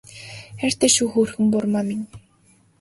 Хайртай 0.61 0.91
шүү 0.95 1.07
хөөрхөн 1.13 1.45
бурмаа 1.53 1.83
минь 1.89 2.05